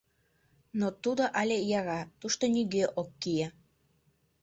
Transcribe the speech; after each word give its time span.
Но 0.79 0.87
тудо 1.03 1.23
але 1.39 1.57
яра, 1.79 2.01
тушто 2.19 2.43
нигӧ 2.53 2.85
ок 2.99 3.09
кие. 3.21 3.47